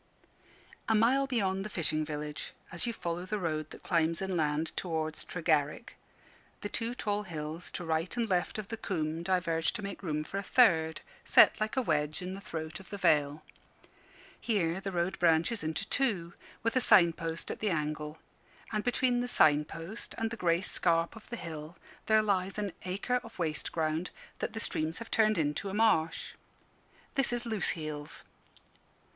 [0.89, 5.23] A mile beyond the fishing village, as you follow the road that climbs inland towards
[5.23, 5.95] Tregarrick,
[6.61, 10.23] the two tall hills to right and left of the coombe diverge to make room
[10.23, 13.43] for a third, set like a wedge in the throat of the vale.
[14.39, 16.33] Here the road branches into two,
[16.63, 18.17] with a sign post at the angle;
[18.71, 21.77] and between the sign post and the grey scarp of the hill
[22.07, 24.09] there lies an acre of waste ground
[24.39, 26.33] that the streams have turned into a marsh.
[27.13, 28.23] This is Loose heels.